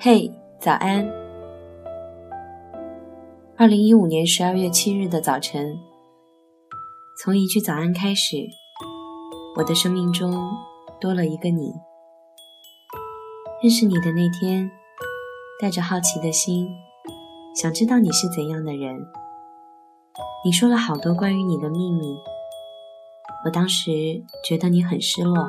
[0.00, 1.04] 嘿，早安！
[3.56, 5.76] 二零一五年十二月七日的早晨，
[7.20, 8.36] 从一句早安开始，
[9.56, 10.32] 我的生命中
[11.00, 11.72] 多了一个你。
[13.60, 14.70] 认识你的那天，
[15.60, 16.68] 带着好奇的心，
[17.56, 19.04] 想知道你是怎样的人。
[20.44, 22.16] 你说了好多关于你的秘密，
[23.44, 25.48] 我当时觉得你很失落。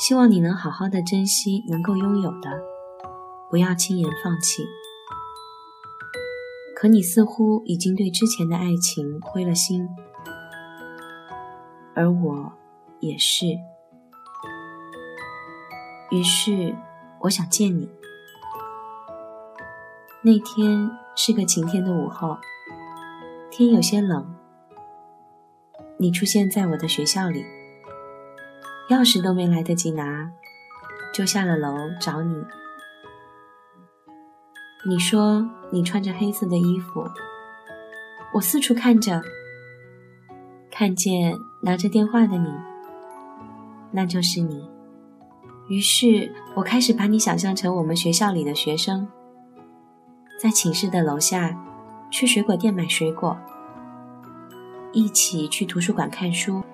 [0.00, 2.50] 希望你能好好的珍惜能够拥有的，
[3.50, 4.64] 不要轻言放弃。
[6.74, 9.86] 可你似乎已经对之前的爱情灰了心，
[11.94, 12.50] 而我
[13.00, 13.44] 也是。
[16.10, 16.74] 于是
[17.20, 17.86] 我想见你。
[20.22, 22.38] 那天是个晴天的午后，
[23.50, 24.34] 天有些冷。
[25.98, 27.59] 你出现在我的学校里。
[28.90, 30.28] 钥匙都没来得及拿，
[31.14, 32.44] 就下了楼找你。
[34.84, 37.08] 你说你穿着黑色的衣服，
[38.34, 39.22] 我四处看着，
[40.72, 42.52] 看见拿着电话的你，
[43.92, 44.68] 那就是你。
[45.68, 49.06] 于是我开始把你想象成我们学校里的学生，
[50.42, 51.56] 在寝室的楼下
[52.10, 53.38] 去水果店买水果，
[54.92, 56.64] 一起去图书馆看书，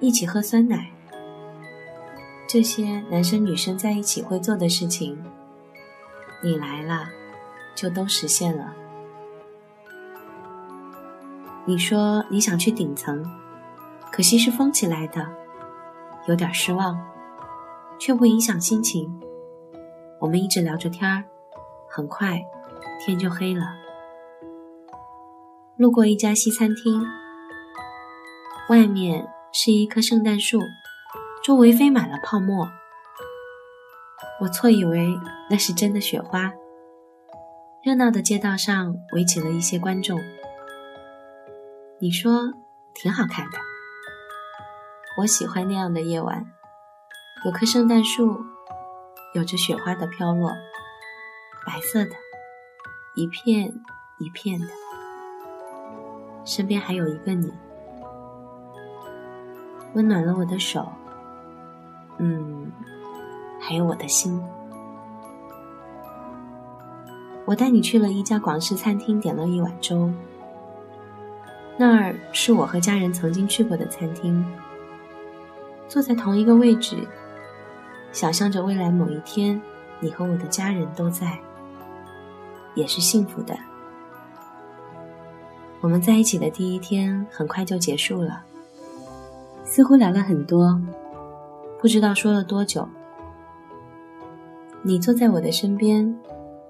[0.00, 0.90] 一起喝酸奶。
[2.52, 5.18] 这些男生女生在一起会做的事情，
[6.44, 7.08] 你来了，
[7.74, 8.74] 就都实现了。
[11.64, 13.24] 你说你想去顶层，
[14.12, 15.26] 可惜是封起来的，
[16.28, 17.02] 有点失望，
[17.98, 19.18] 却不影响心情。
[20.20, 21.24] 我们一直聊着天儿，
[21.88, 22.38] 很快
[23.00, 23.64] 天就黑了。
[25.76, 27.02] 路过一家西餐厅，
[28.68, 30.60] 外面是一棵圣诞树。
[31.42, 32.70] 周围飞满了泡沫，
[34.40, 35.18] 我错以为
[35.50, 36.52] 那是真的雪花。
[37.82, 40.20] 热闹的街道上围起了一些观众。
[41.98, 42.52] 你说
[42.94, 43.58] 挺好看的，
[45.18, 46.46] 我喜欢那样的夜晚，
[47.44, 48.40] 有棵圣诞树，
[49.34, 50.48] 有着雪花的飘落，
[51.66, 52.12] 白色的，
[53.16, 53.74] 一片
[54.20, 54.68] 一片的，
[56.44, 57.52] 身边还有一个你，
[59.94, 60.92] 温暖了我的手。
[62.18, 62.70] 嗯，
[63.60, 64.40] 还有我的心。
[67.44, 70.10] 我带你去了一家广式餐厅，点了一碗粥。
[71.76, 74.44] 那儿是我和家人曾经去过的餐厅，
[75.88, 76.96] 坐在同一个位置，
[78.12, 79.60] 想象着未来某一天，
[79.98, 81.38] 你和我的家人都在，
[82.74, 83.58] 也是幸福的。
[85.80, 88.44] 我们在一起的第一天很快就结束了，
[89.64, 90.80] 似乎聊了很多。
[91.82, 92.88] 不知道说了多久，
[94.82, 96.16] 你坐在我的身边，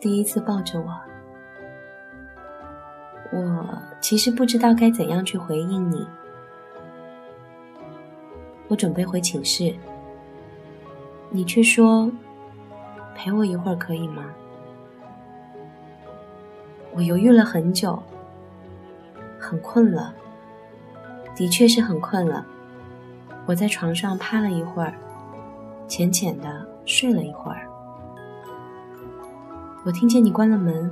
[0.00, 0.86] 第一次抱着我。
[3.30, 6.08] 我其实不知道该怎样去回应你。
[8.66, 9.74] 我准备回寝室，
[11.28, 12.10] 你却说
[13.14, 14.24] 陪我一会儿可以吗？
[16.94, 18.02] 我犹豫了很久，
[19.38, 20.14] 很困了，
[21.36, 22.46] 的确是很困了。
[23.46, 24.94] 我在床上趴了一会儿，
[25.86, 27.68] 浅浅的睡了一会儿。
[29.84, 30.90] 我听见你关了门，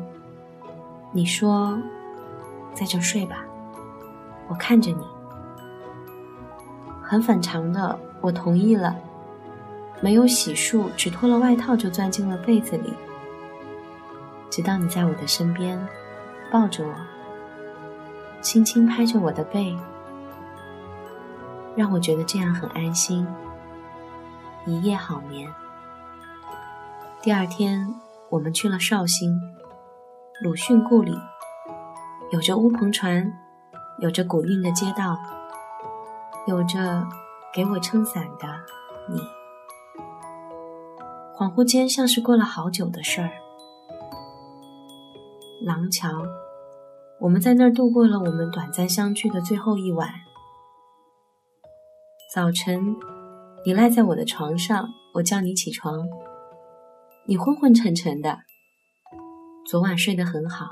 [1.12, 1.80] 你说
[2.74, 3.44] ：“在这睡吧。”
[4.48, 5.02] 我看着你，
[7.02, 8.94] 很反常的，我同意了。
[10.02, 12.92] 没有洗漱，只脱了外套就钻进了被子里，
[14.50, 15.80] 直到你在我的身边，
[16.50, 16.92] 抱着我，
[18.42, 19.74] 轻轻拍着我的背。
[21.74, 23.26] 让我觉得这样很安心，
[24.66, 25.50] 一夜好眠。
[27.22, 27.88] 第二天，
[28.30, 29.40] 我们去了绍兴，
[30.42, 31.16] 鲁迅故里，
[32.30, 33.32] 有着乌篷船，
[34.00, 35.18] 有着古韵的街道，
[36.46, 37.06] 有着
[37.54, 38.48] 给我撑伞的
[39.08, 39.20] 你。
[41.34, 43.30] 恍惚间，像是过了好久的事儿。
[45.64, 46.08] 廊桥，
[47.18, 50.10] 我们在那儿度过了我们短暂相聚的最后一晚。
[52.34, 52.96] 早晨，
[53.62, 56.08] 你赖在我的床上，我叫你起床。
[57.26, 58.38] 你昏昏沉沉的，
[59.66, 60.64] 昨晚睡得很好。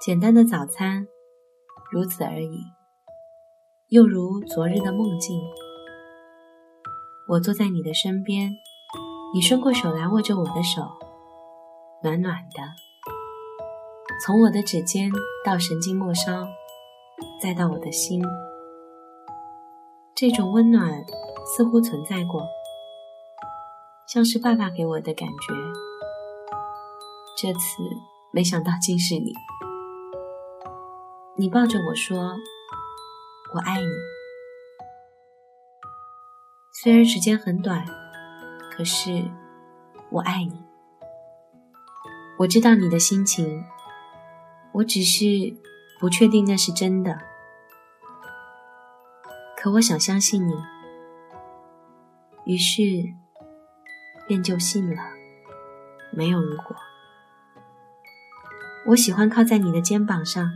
[0.00, 1.06] 简单的早餐，
[1.90, 2.60] 如此而已，
[3.90, 5.38] 又如昨日的梦境。
[7.28, 8.50] 我坐在你的身边，
[9.34, 10.80] 你伸过手来握着我的手，
[12.02, 12.62] 暖暖的，
[14.24, 15.12] 从我的指尖
[15.44, 16.48] 到神经末梢，
[17.42, 18.24] 再到我的心。
[20.22, 21.04] 这种温暖
[21.44, 22.46] 似乎存在过，
[24.06, 25.52] 像是爸爸给我的感觉。
[27.36, 27.82] 这次
[28.32, 29.32] 没想到竟是你，
[31.36, 32.36] 你抱着我说
[33.52, 33.88] ：“我爱你。”
[36.70, 37.84] 虽然时间很短，
[38.70, 39.24] 可是
[40.08, 40.62] 我爱你。
[42.38, 43.64] 我知道你的心情，
[44.74, 45.52] 我只是
[45.98, 47.31] 不确定那是真的。
[49.62, 50.54] 可我想相信你，
[52.46, 52.82] 于是
[54.26, 55.00] 便就信了，
[56.10, 56.74] 没有如果。
[58.86, 60.50] 我喜欢靠在你的肩膀上，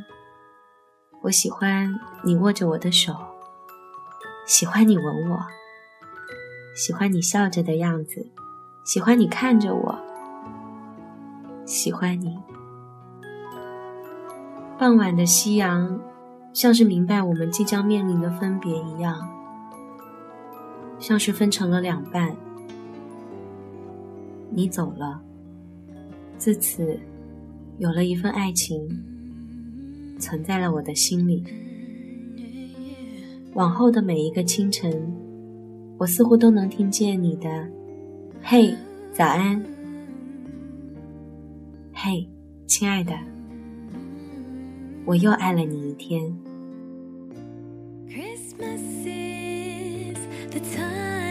[1.23, 1.95] 我喜欢
[2.25, 3.15] 你握着我的手，
[4.45, 5.39] 喜欢你吻我，
[6.75, 8.33] 喜欢你笑着的样子，
[8.85, 9.97] 喜欢你看着我，
[11.65, 12.37] 喜欢你。
[14.77, 15.97] 傍晚的夕阳。
[16.57, 19.29] 像是明白我们即将面临的分别一样，
[20.99, 22.35] 像是分成了两半。
[24.49, 25.21] 你走了，
[26.39, 26.99] 自此
[27.77, 28.89] 有了一份爱情
[30.19, 31.45] 存在了我的心里。
[33.53, 35.15] 往后的每一个清晨，
[35.99, 37.69] 我似乎都能听见你的
[38.43, 38.75] “嘿，
[39.13, 39.63] 早安
[41.93, 42.27] ”，“嘿，
[42.67, 43.13] 亲爱的”，
[45.05, 46.35] 我又爱了你一天。
[48.57, 51.26] Christmas is the time.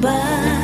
[0.00, 0.55] bye.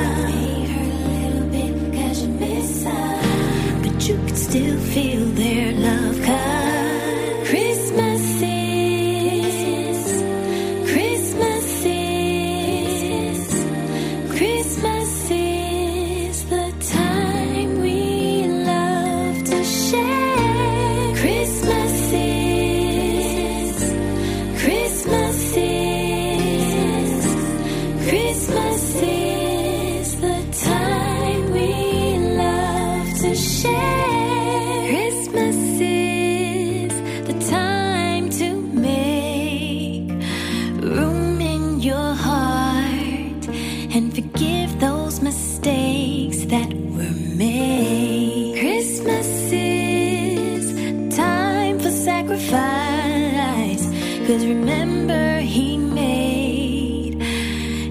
[54.33, 57.21] Cause remember, he made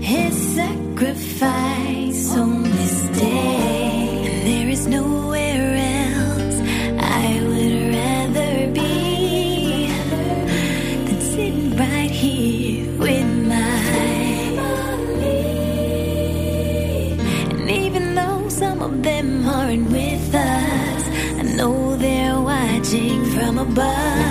[0.02, 4.42] his sacrifice on this day.
[4.46, 5.76] There is nowhere
[6.10, 6.60] else
[6.98, 9.86] I would rather be
[11.06, 15.44] than sitting right here with my family.
[17.52, 21.04] And even though some of them aren't with us,
[21.38, 24.31] I know they're watching from above.